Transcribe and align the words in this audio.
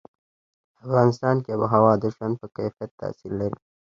په 0.73 0.75
افغانستان 0.87 1.35
کې 1.43 1.51
آب 1.55 1.59
وهوا 1.61 1.93
د 1.99 2.05
ژوند 2.15 2.35
په 2.41 2.47
کیفیت 2.57 2.91
تاثیر 3.01 3.31
لري. 3.41 3.59